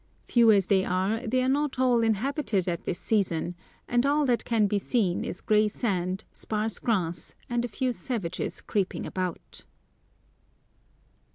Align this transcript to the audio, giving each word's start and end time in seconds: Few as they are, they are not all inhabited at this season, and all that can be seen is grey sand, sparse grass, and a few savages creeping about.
Few 0.25 0.49
as 0.51 0.65
they 0.65 0.83
are, 0.83 1.19
they 1.27 1.43
are 1.43 1.47
not 1.47 1.77
all 1.77 2.01
inhabited 2.01 2.67
at 2.67 2.85
this 2.85 2.97
season, 2.97 3.53
and 3.87 4.03
all 4.03 4.25
that 4.25 4.45
can 4.45 4.65
be 4.65 4.79
seen 4.79 5.23
is 5.23 5.41
grey 5.41 5.67
sand, 5.67 6.23
sparse 6.31 6.79
grass, 6.79 7.35
and 7.51 7.63
a 7.63 7.67
few 7.67 7.91
savages 7.91 8.61
creeping 8.61 9.05
about. 9.05 9.63